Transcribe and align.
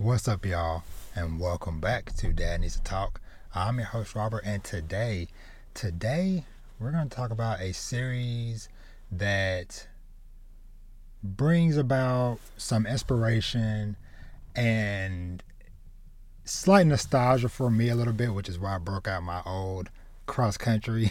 What's 0.00 0.26
up, 0.28 0.46
y'all? 0.46 0.82
And 1.14 1.38
welcome 1.38 1.78
back 1.78 2.14
to 2.16 2.32
Dad 2.32 2.62
Needs 2.62 2.76
to 2.76 2.82
Talk. 2.82 3.20
I'm 3.54 3.76
your 3.76 3.88
host, 3.88 4.14
Robert, 4.14 4.40
and 4.46 4.64
today, 4.64 5.28
today 5.74 6.46
we're 6.78 6.90
going 6.90 7.10
to 7.10 7.14
talk 7.14 7.30
about 7.30 7.60
a 7.60 7.74
series 7.74 8.70
that 9.12 9.86
brings 11.22 11.76
about 11.76 12.38
some 12.56 12.86
inspiration 12.86 13.98
and 14.56 15.42
slight 16.46 16.86
nostalgia 16.86 17.50
for 17.50 17.70
me 17.70 17.90
a 17.90 17.94
little 17.94 18.14
bit, 18.14 18.32
which 18.32 18.48
is 18.48 18.58
why 18.58 18.76
I 18.76 18.78
broke 18.78 19.06
out 19.06 19.22
my 19.22 19.42
old 19.44 19.90
cross 20.24 20.56
country 20.56 21.10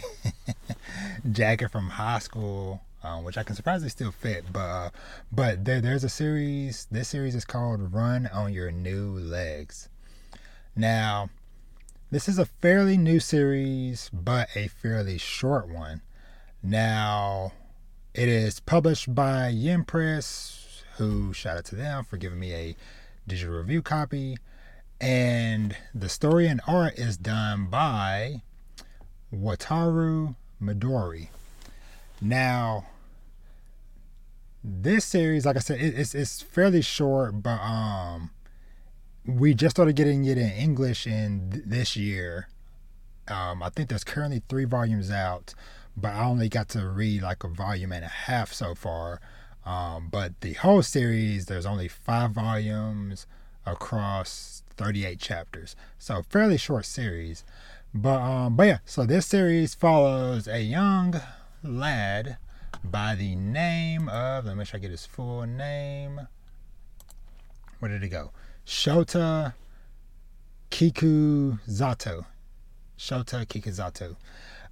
jacket 1.30 1.70
from 1.70 1.90
high 1.90 2.18
school 2.18 2.80
um, 3.02 3.24
which 3.24 3.38
I 3.38 3.42
can 3.42 3.56
surprisingly 3.56 3.90
still 3.90 4.12
fit. 4.12 4.44
But 4.52 4.58
uh, 4.60 4.90
but 5.32 5.64
there, 5.64 5.80
there's 5.80 6.04
a 6.04 6.08
series. 6.08 6.86
This 6.90 7.08
series 7.08 7.34
is 7.34 7.44
called 7.44 7.92
Run 7.92 8.28
on 8.32 8.52
Your 8.52 8.70
New 8.70 9.18
Legs. 9.18 9.88
Now, 10.76 11.30
this 12.10 12.28
is 12.28 12.38
a 12.38 12.46
fairly 12.46 12.96
new 12.96 13.20
series, 13.20 14.10
but 14.12 14.48
a 14.54 14.68
fairly 14.68 15.18
short 15.18 15.68
one. 15.68 16.02
Now, 16.62 17.52
it 18.14 18.28
is 18.28 18.60
published 18.60 19.14
by 19.14 19.48
Yen 19.48 19.84
Press, 19.84 20.82
who 20.96 21.32
shout 21.32 21.56
out 21.56 21.64
to 21.66 21.76
them 21.76 22.04
for 22.04 22.16
giving 22.16 22.38
me 22.38 22.52
a 22.52 22.76
digital 23.26 23.54
review 23.54 23.82
copy. 23.82 24.36
And 25.00 25.76
the 25.94 26.08
story 26.08 26.46
and 26.46 26.60
art 26.66 26.98
is 26.98 27.16
done 27.16 27.66
by 27.66 28.42
Wataru 29.32 30.34
Midori. 30.60 31.28
Now, 32.20 32.86
this 34.62 35.04
series, 35.04 35.46
like 35.46 35.56
I 35.56 35.60
said, 35.60 35.80
it, 35.80 35.98
it's 35.98 36.14
it's 36.14 36.42
fairly 36.42 36.82
short, 36.82 37.42
but 37.42 37.60
um, 37.60 38.30
we 39.26 39.54
just 39.54 39.76
started 39.76 39.96
getting 39.96 40.24
it 40.26 40.36
in 40.36 40.50
English 40.50 41.06
in 41.06 41.50
th- 41.50 41.64
this 41.66 41.96
year. 41.96 42.48
Um, 43.28 43.62
I 43.62 43.70
think 43.70 43.88
there's 43.88 44.04
currently 44.04 44.42
three 44.48 44.64
volumes 44.64 45.10
out, 45.10 45.54
but 45.96 46.12
I 46.12 46.24
only 46.24 46.48
got 46.48 46.68
to 46.70 46.86
read 46.88 47.22
like 47.22 47.42
a 47.44 47.48
volume 47.48 47.92
and 47.92 48.04
a 48.04 48.08
half 48.08 48.52
so 48.52 48.74
far. 48.74 49.20
Um, 49.64 50.08
but 50.10 50.40
the 50.40 50.54
whole 50.54 50.82
series, 50.82 51.46
there's 51.46 51.66
only 51.66 51.88
five 51.88 52.32
volumes 52.32 53.26
across 53.66 54.62
38 54.76 55.18
chapters, 55.20 55.76
so 55.98 56.22
fairly 56.22 56.56
short 56.58 56.84
series. 56.84 57.44
But 57.94 58.20
um, 58.20 58.56
but 58.56 58.66
yeah, 58.66 58.78
so 58.84 59.06
this 59.06 59.26
series 59.26 59.74
follows 59.74 60.46
a 60.46 60.60
young 60.60 61.20
lad 61.62 62.38
by 62.84 63.14
the 63.14 63.34
name 63.34 64.08
of, 64.08 64.44
let 64.44 64.52
me 64.52 64.58
make 64.58 64.68
sure 64.68 64.78
I 64.78 64.80
get 64.80 64.90
his 64.90 65.06
full 65.06 65.46
name. 65.46 66.20
Where 67.78 67.90
did 67.90 68.02
it 68.02 68.08
go? 68.08 68.32
Shota 68.66 69.54
Kikuzato. 70.70 72.26
Shota 72.98 73.46
Kikuzato. 73.46 74.16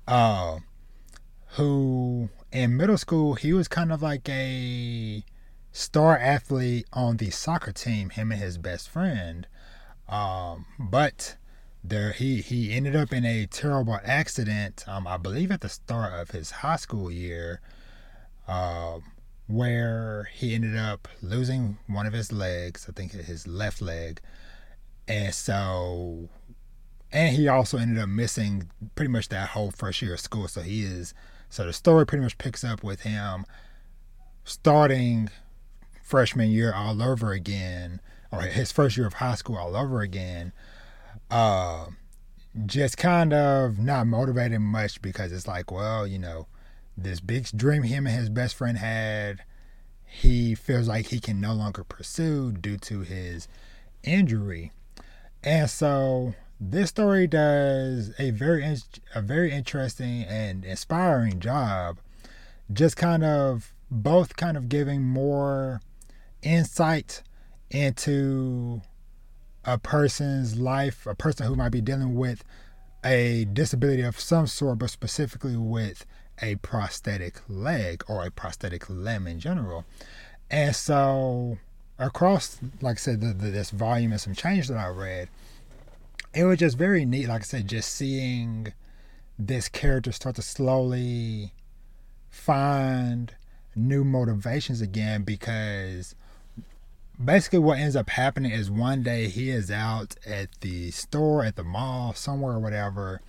Uh, 0.06 0.58
who 1.52 2.28
in 2.52 2.76
middle 2.76 2.98
school, 2.98 3.34
he 3.34 3.52
was 3.52 3.68
kind 3.68 3.92
of 3.92 4.02
like 4.02 4.28
a 4.28 5.24
star 5.72 6.16
athlete 6.16 6.86
on 6.92 7.16
the 7.16 7.30
soccer 7.30 7.72
team, 7.72 8.10
him 8.10 8.32
and 8.32 8.40
his 8.40 8.58
best 8.58 8.88
friend. 8.88 9.46
Um, 10.08 10.66
but 10.78 11.36
there 11.88 12.12
he 12.12 12.40
he 12.40 12.72
ended 12.72 12.94
up 12.94 13.12
in 13.12 13.24
a 13.24 13.46
terrible 13.46 13.98
accident 14.04 14.84
um, 14.86 15.06
i 15.06 15.16
believe 15.16 15.50
at 15.50 15.60
the 15.60 15.68
start 15.68 16.12
of 16.12 16.30
his 16.30 16.50
high 16.50 16.76
school 16.76 17.10
year 17.10 17.60
um, 18.46 19.02
where 19.46 20.28
he 20.32 20.54
ended 20.54 20.76
up 20.76 21.08
losing 21.22 21.78
one 21.86 22.06
of 22.06 22.12
his 22.12 22.32
legs 22.32 22.86
i 22.88 22.92
think 22.92 23.12
his 23.12 23.46
left 23.46 23.80
leg. 23.80 24.20
And 25.06 25.32
so 25.34 26.28
and 27.10 27.34
he 27.34 27.48
also 27.48 27.78
ended 27.78 28.02
up 28.02 28.08
missing 28.08 28.70
pretty 28.94 29.10
much 29.10 29.30
that 29.30 29.50
whole 29.50 29.70
first 29.70 30.02
year 30.02 30.14
of 30.14 30.20
school. 30.20 30.46
So 30.48 30.60
he 30.60 30.82
is 30.82 31.14
so 31.48 31.64
the 31.64 31.72
story 31.72 32.04
pretty 32.04 32.22
much 32.22 32.36
picks 32.36 32.62
up 32.62 32.84
with 32.84 33.00
him 33.00 33.46
starting 34.44 35.30
freshman 36.02 36.50
year 36.50 36.72
all 36.74 37.02
over 37.02 37.32
again 37.32 38.00
or 38.30 38.42
his 38.42 38.70
first 38.70 38.96
year 38.96 39.06
of 39.06 39.14
high 39.14 39.34
school 39.34 39.56
all 39.56 39.76
over 39.76 40.02
again 40.02 40.52
uh, 41.30 41.86
just 42.66 42.96
kind 42.96 43.32
of 43.32 43.78
not 43.78 44.06
motivated 44.06 44.60
much 44.60 45.00
because 45.02 45.32
it's 45.32 45.46
like, 45.46 45.70
well, 45.70 46.06
you 46.06 46.18
know, 46.18 46.46
this 46.96 47.20
big 47.20 47.46
dream 47.56 47.82
him 47.84 48.06
and 48.06 48.16
his 48.16 48.28
best 48.28 48.54
friend 48.54 48.78
had, 48.78 49.42
he 50.04 50.54
feels 50.54 50.88
like 50.88 51.06
he 51.06 51.20
can 51.20 51.40
no 51.40 51.52
longer 51.52 51.84
pursue 51.84 52.52
due 52.52 52.78
to 52.78 53.00
his 53.00 53.46
injury. 54.02 54.72
And 55.44 55.70
so 55.70 56.34
this 56.60 56.88
story 56.88 57.26
does 57.26 58.12
a 58.18 58.30
very 58.30 58.64
a 59.14 59.22
very 59.22 59.52
interesting 59.52 60.24
and 60.24 60.64
inspiring 60.64 61.38
job 61.38 61.98
just 62.72 62.96
kind 62.96 63.22
of 63.22 63.72
both 63.90 64.36
kind 64.36 64.56
of 64.56 64.68
giving 64.68 65.02
more 65.02 65.80
insight 66.42 67.22
into 67.70 68.82
a 69.64 69.78
person's 69.78 70.58
life, 70.58 71.06
a 71.06 71.14
person 71.14 71.46
who 71.46 71.54
might 71.54 71.70
be 71.70 71.80
dealing 71.80 72.14
with 72.14 72.44
a 73.04 73.46
disability 73.52 74.02
of 74.02 74.18
some 74.18 74.46
sort, 74.46 74.78
but 74.78 74.90
specifically 74.90 75.56
with 75.56 76.06
a 76.40 76.56
prosthetic 76.56 77.40
leg 77.48 78.04
or 78.08 78.24
a 78.24 78.30
prosthetic 78.30 78.88
limb 78.88 79.26
in 79.26 79.40
general. 79.40 79.84
And 80.50 80.74
so, 80.74 81.58
across, 81.98 82.58
like 82.80 82.96
I 82.96 83.00
said, 83.00 83.20
the, 83.20 83.32
the, 83.32 83.50
this 83.50 83.70
volume 83.70 84.12
and 84.12 84.20
some 84.20 84.34
change 84.34 84.68
that 84.68 84.78
I 84.78 84.88
read, 84.88 85.28
it 86.34 86.44
was 86.44 86.58
just 86.58 86.78
very 86.78 87.04
neat. 87.04 87.28
Like 87.28 87.42
I 87.42 87.44
said, 87.44 87.68
just 87.68 87.92
seeing 87.92 88.72
this 89.38 89.68
character 89.68 90.12
start 90.12 90.36
to 90.36 90.42
slowly 90.42 91.52
find 92.30 93.34
new 93.74 94.04
motivations 94.04 94.80
again 94.80 95.22
because 95.22 96.14
basically 97.22 97.58
what 97.58 97.78
ends 97.78 97.96
up 97.96 98.10
happening 98.10 98.52
is 98.52 98.70
one 98.70 99.02
day 99.02 99.28
he 99.28 99.50
is 99.50 99.70
out 99.70 100.14
at 100.24 100.48
the 100.60 100.90
store 100.92 101.44
at 101.44 101.56
the 101.56 101.64
mall 101.64 102.14
somewhere 102.14 102.54
or 102.54 102.58
whatever 102.60 103.20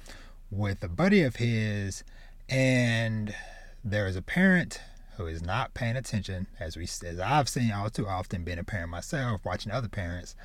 with 0.51 0.83
a 0.83 0.87
buddy 0.87 1.23
of 1.23 1.37
his 1.37 2.03
and 2.47 3.33
there 3.83 4.07
is 4.07 4.15
a 4.15 4.21
parent 4.21 4.81
who 5.17 5.25
is 5.25 5.41
not 5.41 5.73
paying 5.73 5.95
attention 5.95 6.47
as 6.59 6.77
we 6.77 6.83
as 6.83 7.19
I've 7.19 7.49
seen 7.49 7.71
all 7.71 7.89
too 7.89 8.07
often 8.07 8.43
being 8.43 8.59
a 8.59 8.63
parent 8.63 8.91
myself 8.91 9.43
watching 9.43 9.71
other 9.71 9.89
parents 9.89 10.35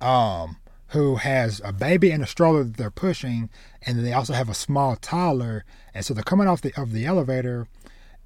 um 0.00 0.58
who 0.88 1.16
has 1.16 1.62
a 1.64 1.72
baby 1.72 2.10
in 2.10 2.22
a 2.22 2.26
stroller 2.26 2.64
that 2.64 2.76
they're 2.76 2.90
pushing 2.90 3.48
and 3.82 3.96
then 3.96 4.04
they 4.04 4.12
also 4.12 4.34
have 4.34 4.50
a 4.50 4.54
small 4.54 4.96
toddler 4.96 5.64
and 5.94 6.04
so 6.04 6.12
they're 6.12 6.22
coming 6.22 6.46
off 6.46 6.60
the 6.60 6.78
of 6.78 6.92
the 6.92 7.06
elevator 7.06 7.66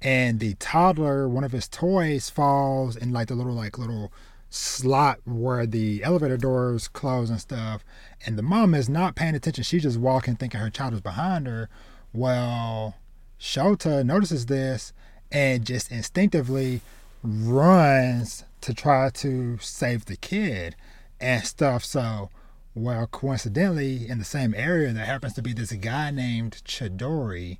and 0.01 0.41
the 0.41 0.55
toddler 0.55 1.29
one 1.29 1.45
of 1.45 1.53
his 1.53 1.67
toys 1.69 2.29
falls 2.29 2.97
in 2.97 3.13
like 3.13 3.29
the 3.29 3.35
little 3.35 3.53
like 3.53 3.77
little 3.77 4.11
slot 4.49 5.19
where 5.25 5.65
the 5.65 6.03
elevator 6.03 6.37
doors 6.37 6.87
close 6.87 7.29
and 7.29 7.39
stuff. 7.39 7.83
And 8.25 8.37
the 8.37 8.43
mom 8.43 8.73
is 8.73 8.89
not 8.89 9.15
paying 9.15 9.35
attention. 9.35 9.63
She's 9.63 9.83
just 9.83 9.99
walking, 9.99 10.35
thinking 10.35 10.59
her 10.59 10.69
child 10.69 10.93
is 10.93 11.01
behind 11.01 11.47
her. 11.47 11.69
Well, 12.13 12.95
Shota 13.39 14.05
notices 14.05 14.47
this 14.47 14.93
and 15.31 15.65
just 15.65 15.91
instinctively 15.91 16.81
runs 17.23 18.43
to 18.61 18.73
try 18.73 19.09
to 19.09 19.57
save 19.59 20.05
the 20.05 20.17
kid 20.17 20.75
and 21.19 21.45
stuff. 21.45 21.83
So, 21.83 22.29
well, 22.73 23.07
coincidentally, 23.07 24.07
in 24.07 24.19
the 24.19 24.25
same 24.25 24.53
area, 24.55 24.91
there 24.91 25.05
happens 25.05 25.33
to 25.33 25.41
be 25.41 25.53
this 25.53 25.71
guy 25.73 26.11
named 26.11 26.61
Chidori, 26.65 27.57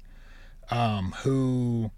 um, 0.72 1.14
who, 1.24 1.92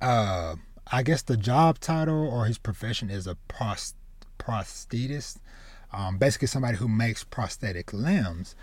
uh, 0.00 0.56
I 0.90 1.02
guess 1.02 1.22
the 1.22 1.36
job 1.36 1.78
title 1.78 2.28
or 2.28 2.46
his 2.46 2.58
profession 2.58 3.10
is 3.10 3.26
a 3.26 3.36
prost- 3.48 3.94
prosthetist, 4.38 5.38
um, 5.92 6.18
basically 6.18 6.48
somebody 6.48 6.76
who 6.76 6.88
makes 6.88 7.24
prosthetic 7.24 7.92
limbs. 7.92 8.54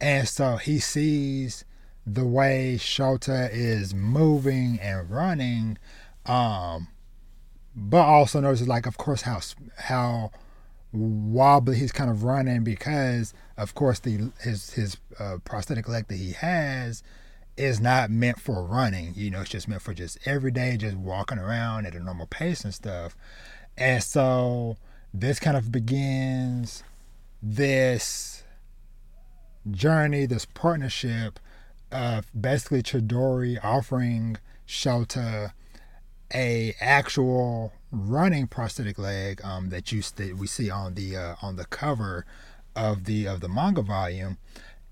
And 0.00 0.28
so 0.28 0.56
he 0.56 0.78
sees 0.78 1.64
the 2.06 2.26
way 2.26 2.76
Shota 2.78 3.50
is 3.52 3.94
moving 3.94 4.78
and 4.80 5.10
running, 5.10 5.78
um, 6.24 6.88
but 7.74 8.02
also 8.02 8.40
notices, 8.40 8.68
like, 8.68 8.86
of 8.86 8.96
course, 8.96 9.22
how 9.22 9.40
how 9.76 10.30
wobbly 10.92 11.76
he's 11.76 11.92
kind 11.92 12.10
of 12.10 12.24
running 12.24 12.64
because, 12.64 13.34
of 13.56 13.74
course, 13.74 13.98
the 13.98 14.30
his 14.40 14.70
his 14.70 14.96
uh, 15.18 15.38
prosthetic 15.44 15.88
leg 15.88 16.06
that 16.08 16.16
he 16.16 16.32
has 16.32 17.02
is 17.56 17.80
not 17.80 18.10
meant 18.10 18.40
for 18.40 18.64
running. 18.64 19.12
You 19.14 19.30
know, 19.30 19.40
it's 19.40 19.50
just 19.50 19.68
meant 19.68 19.82
for 19.82 19.94
just 19.94 20.18
every 20.26 20.50
day, 20.50 20.76
just 20.76 20.96
walking 20.96 21.38
around 21.38 21.86
at 21.86 21.94
a 21.94 22.00
normal 22.00 22.26
pace 22.26 22.64
and 22.64 22.74
stuff. 22.74 23.16
And 23.76 24.02
so 24.02 24.76
this 25.12 25.38
kind 25.38 25.56
of 25.56 25.72
begins 25.72 26.82
this 27.42 28.44
journey, 29.70 30.26
this 30.26 30.44
partnership 30.44 31.38
of 31.90 32.30
basically 32.38 32.82
Chidori 32.82 33.58
offering 33.62 34.36
Shota 34.66 35.52
a 36.34 36.74
actual 36.80 37.72
running 37.92 38.46
prosthetic 38.46 38.98
leg 38.98 39.40
um, 39.44 39.70
that 39.70 39.92
you 39.92 40.02
that 40.16 40.36
we 40.36 40.46
see 40.46 40.70
on 40.70 40.94
the 40.94 41.16
uh, 41.16 41.34
on 41.40 41.56
the 41.56 41.64
cover 41.66 42.26
of 42.74 43.04
the 43.04 43.26
of 43.26 43.40
the 43.40 43.48
manga 43.48 43.82
volume, 43.82 44.38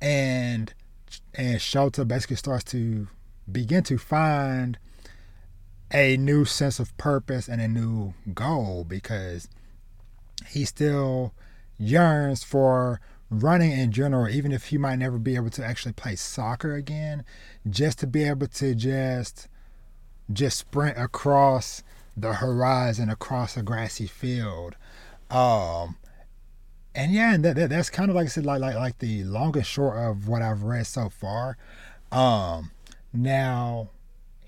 and 0.00 0.72
and 1.34 1.58
Shota 1.58 2.06
basically 2.06 2.36
starts 2.36 2.64
to 2.64 3.08
begin 3.50 3.82
to 3.84 3.98
find 3.98 4.78
a 5.92 6.16
new 6.16 6.44
sense 6.44 6.78
of 6.78 6.96
purpose 6.96 7.48
and 7.48 7.60
a 7.60 7.68
new 7.68 8.14
goal 8.32 8.84
because 8.88 9.48
he 10.48 10.64
still 10.64 11.32
yearns 11.78 12.42
for 12.42 13.00
running 13.30 13.72
in 13.72 13.92
general, 13.92 14.28
even 14.28 14.52
if 14.52 14.66
he 14.66 14.78
might 14.78 14.96
never 14.96 15.18
be 15.18 15.36
able 15.36 15.50
to 15.50 15.64
actually 15.64 15.92
play 15.92 16.16
soccer 16.16 16.74
again, 16.74 17.24
just 17.68 17.98
to 18.00 18.06
be 18.06 18.24
able 18.24 18.46
to 18.46 18.74
just 18.74 19.48
just 20.32 20.58
sprint 20.58 20.96
across 20.96 21.82
the 22.16 22.34
horizon 22.34 23.10
across 23.10 23.56
a 23.56 23.62
grassy 23.62 24.06
field. 24.06 24.76
Um, 25.30 25.96
and 26.94 27.12
yeah, 27.12 27.34
and 27.34 27.44
that, 27.44 27.56
that, 27.56 27.70
that's 27.70 27.90
kind 27.90 28.10
of 28.10 28.16
like 28.16 28.26
I 28.26 28.28
said, 28.28 28.46
like 28.46 28.60
like 28.60 28.76
like 28.76 28.98
the 28.98 29.24
longest 29.24 29.70
short 29.70 29.96
of 29.96 30.28
what 30.28 30.42
I've 30.42 30.62
read 30.62 30.86
so 30.86 31.08
far. 31.08 31.56
Um, 32.12 32.70
now 33.12 33.90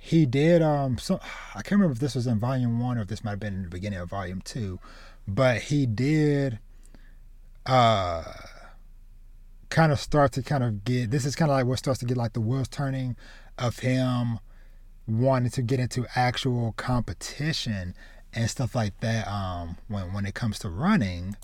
he 0.07 0.25
did 0.25 0.63
um 0.63 0.99
so 0.99 1.19
I 1.53 1.63
can't 1.63 1.73
remember 1.73 1.95
if 1.95 1.99
this 1.99 2.15
was 2.15 2.29
in 2.29 2.39
volume 2.39 2.79
one 2.79 2.97
or 2.97 3.03
if 3.03 3.09
this 3.09 3.25
might 3.25 3.31
have 3.31 3.41
been 3.41 3.55
in 3.55 3.63
the 3.65 3.69
beginning 3.69 3.99
of 3.99 4.09
volume 4.09 4.41
two, 4.41 4.79
but 5.27 5.63
he 5.63 5.85
did 5.85 6.61
uh 7.67 8.23
kind 9.69 9.91
of 9.91 9.99
start 9.99 10.31
to 10.33 10.43
kind 10.43 10.63
of 10.63 10.85
get 10.85 11.11
this 11.11 11.25
is 11.25 11.35
kind 11.35 11.51
of 11.51 11.57
like 11.57 11.67
what 11.67 11.79
starts 11.79 11.99
to 11.99 12.07
get 12.07 12.17
like 12.17 12.35
the 12.35 12.41
wheels 12.41 12.69
turning 12.69 13.17
of 13.59 13.81
him 13.81 14.39
wanting 15.09 15.51
to 15.51 15.63
get 15.63 15.81
into 15.81 16.07
actual 16.15 16.73
competition 16.77 17.93
and 18.33 18.49
stuff 18.49 18.77
like 18.77 18.99
that 19.01 19.27
um 19.27 19.77
when 19.89 20.13
when 20.13 20.25
it 20.25 20.35
comes 20.35 20.57
to 20.61 20.69
running 20.69 21.37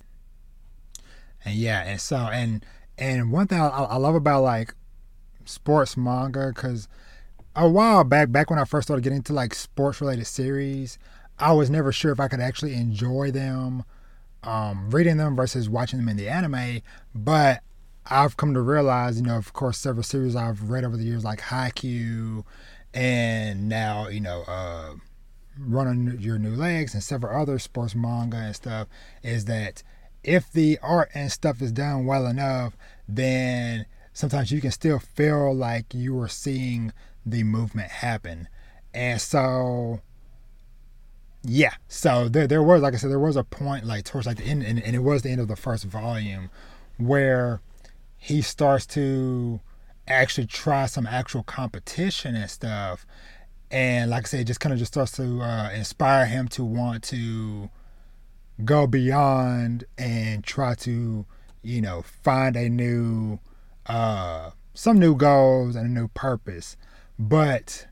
and 1.45 1.55
yeah 1.55 1.83
and 1.83 2.01
so 2.01 2.17
and 2.17 2.65
and 2.99 3.33
one 3.33 3.47
thing 3.47 3.61
I, 3.61 3.69
I 3.69 3.97
love 3.97 4.15
about 4.15 4.43
like 4.43 4.75
sports 5.45 5.97
manga 5.97 6.53
because 6.55 6.89
a 7.57 7.69
while 7.69 8.05
back 8.05 8.31
back 8.31 8.49
when 8.49 8.59
i 8.59 8.65
first 8.65 8.87
started 8.87 9.03
getting 9.03 9.19
into 9.19 9.33
like 9.33 9.55
sports 9.55 10.01
related 10.01 10.27
series 10.27 10.99
i 11.39 11.53
was 11.53 11.69
never 11.69 11.93
sure 11.93 12.13
if 12.13 12.21
i 12.21 12.29
could 12.29 12.41
actually 12.41 12.75
enjoy 12.75 13.31
them 13.31 13.85
um, 14.45 14.91
reading 14.91 15.19
them 15.19 15.37
versus 15.37 15.69
watching 15.69 16.01
them 16.01 16.09
in 16.09 16.17
the 16.17 16.29
anime. 16.29 16.83
But 17.15 17.63
i've 18.07 18.37
come 18.37 18.53
to 18.53 18.61
realize 18.61 19.17
you 19.17 19.25
know 19.25 19.37
of 19.37 19.53
course 19.53 19.79
several 19.79 20.03
series 20.03 20.35
i've 20.35 20.69
read 20.69 20.83
over 20.83 20.97
the 20.97 21.05
years 21.05 21.23
like 21.23 21.41
haikyuu 21.41 22.43
and 22.93 23.69
now 23.69 24.09
you 24.09 24.19
know 24.19 24.43
uh, 24.49 24.95
running 25.57 26.19
your 26.19 26.37
new 26.37 26.57
legs 26.57 26.95
and 26.95 27.03
several 27.05 27.41
other 27.41 27.61
sports 27.61 27.95
manga 27.95 28.37
and 28.37 28.57
stuff 28.57 28.89
is 29.23 29.45
that 29.45 29.85
if 30.25 30.51
the 30.53 30.79
art 30.83 31.11
and 31.15 31.31
stuff 31.31 31.61
is 31.61 31.73
done 31.73 32.07
well 32.07 32.27
enough 32.27 32.77
then 33.09 33.87
sometimes 34.13 34.51
you 34.51 34.61
can 34.61 34.71
still 34.71 34.99
feel 34.99 35.55
like 35.55 35.95
you 35.95 36.19
are 36.21 36.29
seeing 36.29 36.93
the 37.25 37.43
movement 37.43 37.91
happen 37.91 38.49
and 38.95 39.21
so 39.21 40.01
yeah 41.45 41.75
so 41.89 42.29
there, 42.29 42.47
there 42.47 42.63
was 42.63 42.83
like 42.83 42.95
i 42.95 42.97
said 42.97 43.11
there 43.11 43.19
was 43.19 43.37
a 43.37 43.45
point 43.45 43.85
like 43.85 44.05
towards 44.05 44.27
like 44.27 44.37
the 44.37 44.45
end 44.45 44.63
and, 44.63 44.81
and 44.83 44.95
it 44.95 45.01
was 45.01 45.23
the 45.23 45.31
end 45.31 45.41
of 45.41 45.49
the 45.49 45.57
first 45.57 45.85
volume 45.85 46.51
where 46.99 47.61
he 48.17 48.41
starts 48.41 48.87
to 48.87 49.61
actually 50.07 50.47
try 50.47 50.87
some 50.87 51.07
actual 51.07 51.43
competition 51.43 52.35
and 52.37 52.51
stuff. 52.51 53.07
And 53.71 54.11
like 54.11 54.25
I 54.25 54.29
said, 54.29 54.41
it 54.41 54.45
just 54.45 54.61
kind 54.61 54.73
of 54.73 54.79
just 54.79 54.93
starts 54.93 55.13
to 55.13 55.41
uh, 55.41 55.71
inspire 55.71 56.27
him 56.27 56.49
to 56.49 56.65
want 56.65 57.03
to 57.05 57.71
go 58.65 58.87
beyond 58.87 59.85
and 59.99 60.45
try 60.45 60.75
to, 60.75 61.25
you 61.63 61.81
know, 61.81 62.03
find 62.03 62.57
a 62.57 62.69
new, 62.69 63.39
uh, 63.87 64.51
some 64.75 64.99
new 64.99 65.15
goals 65.15 65.77
and 65.77 65.87
a 65.87 66.01
new 66.01 66.09
purpose. 66.09 66.77
But 67.19 67.87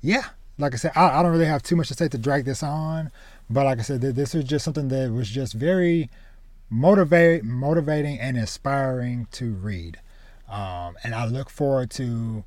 yeah, 0.00 0.24
like 0.58 0.74
I 0.74 0.76
said, 0.76 0.92
I, 0.94 1.18
I 1.18 1.22
don't 1.22 1.32
really 1.32 1.46
have 1.46 1.62
too 1.62 1.76
much 1.76 1.88
to 1.88 1.94
say 1.94 2.08
to 2.08 2.18
drag 2.18 2.44
this 2.44 2.62
on. 2.62 3.10
But 3.50 3.64
like 3.64 3.78
I 3.78 3.82
said, 3.82 4.00
this 4.00 4.34
was 4.34 4.44
just 4.44 4.64
something 4.64 4.88
that 4.88 5.12
was 5.12 5.28
just 5.28 5.52
very 5.52 6.10
motivate, 6.70 7.44
motivating 7.44 8.18
and 8.18 8.36
inspiring 8.36 9.28
to 9.32 9.52
read. 9.52 9.98
Um, 10.48 10.96
and 11.02 11.14
I 11.14 11.26
look 11.26 11.50
forward 11.50 11.90
to 11.92 12.44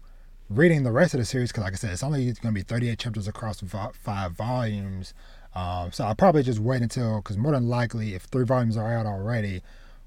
reading 0.49 0.83
the 0.83 0.91
rest 0.91 1.13
of 1.13 1.19
the 1.19 1.25
series 1.25 1.51
because, 1.51 1.63
like 1.63 1.73
I 1.73 1.77
said, 1.77 1.91
it's 1.91 2.03
only 2.03 2.25
going 2.25 2.35
to 2.35 2.51
be 2.51 2.61
38 2.61 2.99
chapters 2.99 3.27
across 3.27 3.61
five 3.61 4.31
volumes. 4.31 5.13
Um, 5.57 5.91
so 5.91 6.03
I'll 6.05 6.13
probably 6.13 6.43
just 6.43 6.59
wait 6.59 6.83
until, 6.83 7.17
because 7.17 7.35
more 7.35 7.53
than 7.53 7.67
likely, 7.67 8.13
if 8.13 8.23
three 8.23 8.45
volumes 8.45 8.77
are 8.77 8.93
out 8.95 9.07
already, 9.07 9.63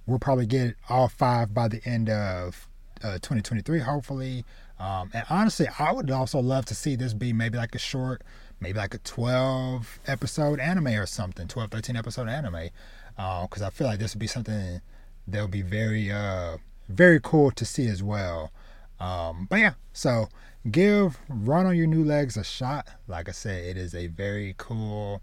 we'll 0.06 0.20
probably 0.20 0.46
get 0.46 0.76
all 0.88 1.08
five 1.08 1.52
by 1.52 1.66
the 1.66 1.80
end 1.84 2.08
of 2.08 2.68
uh, 3.02 3.14
2023, 3.14 3.80
hopefully. 3.80 4.44
Um, 4.78 5.10
and 5.12 5.24
honestly, 5.28 5.66
I 5.76 5.90
would 5.90 6.08
also 6.08 6.38
love 6.38 6.66
to 6.66 6.74
see 6.76 6.94
this 6.94 7.14
be 7.14 7.32
maybe 7.32 7.58
like 7.58 7.74
a 7.74 7.80
short, 7.80 8.22
maybe 8.60 8.78
like 8.78 8.94
a 8.94 8.98
12 8.98 9.98
episode 10.06 10.60
anime 10.60 10.86
or 10.86 11.06
something, 11.06 11.48
12, 11.48 11.72
13 11.72 11.96
episode 11.96 12.28
anime. 12.28 12.68
Because 13.16 13.60
uh, 13.60 13.66
I 13.66 13.70
feel 13.70 13.88
like 13.88 13.98
this 13.98 14.14
would 14.14 14.20
be 14.20 14.28
something 14.28 14.80
that 15.26 15.42
would 15.42 15.50
be 15.50 15.62
very 15.62 16.12
uh, 16.12 16.58
very 16.88 17.18
cool 17.20 17.50
to 17.50 17.64
see 17.64 17.88
as 17.88 18.04
well. 18.04 18.52
Um, 19.00 19.48
but 19.50 19.56
yeah, 19.56 19.74
so 19.92 20.28
give 20.70 21.18
Run 21.28 21.66
on 21.66 21.76
Your 21.76 21.88
New 21.88 22.04
Legs 22.04 22.36
a 22.36 22.44
shot. 22.44 22.86
Like 23.08 23.28
I 23.28 23.32
said, 23.32 23.64
it 23.64 23.76
is 23.76 23.96
a 23.96 24.06
very 24.06 24.54
cool 24.56 25.20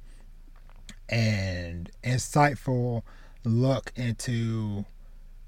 and 1.10 1.92
insightful 2.04 3.04
look 3.44 3.92
into 3.96 4.86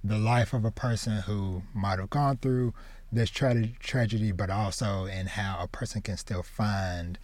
the 0.04 0.18
life 0.18 0.54
of 0.54 0.64
a 0.64 0.72
person 0.72 1.22
who 1.22 1.64
might 1.74 2.00
have 2.00 2.10
gone 2.10 2.38
through 2.38 2.74
this 3.12 3.30
tra- 3.30 3.68
tragedy, 3.80 4.32
but 4.32 4.50
also 4.50 5.06
in 5.06 5.28
how 5.28 5.58
a 5.62 5.68
person 5.68 6.02
can 6.02 6.16
still 6.16 6.44
find 6.44 7.20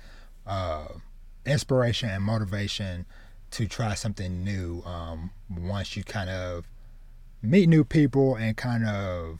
uh, 0.46 0.88
inspiration 1.46 2.10
and 2.10 2.24
motivation 2.24 3.06
to 3.52 3.68
try 3.68 3.94
something 3.94 4.44
new 4.44 4.82
um, 4.86 5.32
once 5.50 5.96
you 5.96 6.04
kind 6.04 6.30
of 6.30 6.68
meet 7.42 7.70
new 7.70 7.84
people 7.84 8.36
and 8.36 8.58
kind 8.58 8.86
of 8.86 9.40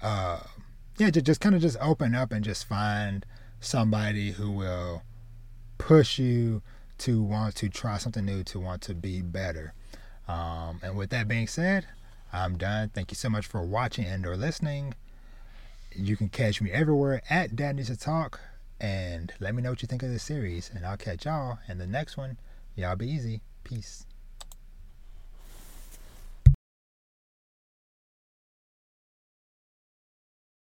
uh, 0.00 0.40
yeah 0.98 1.10
just, 1.10 1.26
just 1.26 1.40
kind 1.40 1.54
of 1.54 1.60
just 1.60 1.76
open 1.80 2.14
up 2.14 2.32
and 2.32 2.44
just 2.44 2.66
find 2.66 3.24
somebody 3.60 4.32
who 4.32 4.50
will 4.50 5.02
push 5.78 6.18
you 6.18 6.62
to 7.02 7.22
want 7.22 7.56
to 7.56 7.68
try 7.68 7.98
something 7.98 8.24
new 8.24 8.44
to 8.44 8.60
want 8.60 8.82
to 8.82 8.94
be 8.94 9.22
better. 9.22 9.74
Um, 10.28 10.80
and 10.82 10.96
with 10.96 11.10
that 11.10 11.26
being 11.28 11.48
said 11.48 11.86
i'm 12.32 12.56
done. 12.56 12.90
Thank 12.94 13.10
you 13.10 13.16
so 13.16 13.28
much 13.28 13.46
for 13.46 13.62
watching 13.62 14.04
and 14.04 14.24
or 14.24 14.36
listening. 14.36 14.94
You 15.94 16.16
can 16.16 16.28
catch 16.28 16.62
me 16.62 16.70
everywhere 16.70 17.20
at 17.28 17.56
dad 17.56 17.76
needs 17.76 17.88
to 17.88 17.96
talk 17.96 18.40
and 18.80 19.32
let 19.40 19.54
me 19.54 19.62
know 19.62 19.70
what 19.70 19.82
you 19.82 19.88
think 19.88 20.02
of 20.02 20.10
this 20.10 20.22
series 20.22 20.70
and 20.74 20.86
i'll 20.86 20.96
catch 20.96 21.24
y'all 21.24 21.58
in 21.68 21.78
the 21.78 21.86
next 21.86 22.16
one. 22.16 22.38
Y'all 22.76 22.96
be 22.96 23.10
easy. 23.10 23.42
Peace 23.64 24.06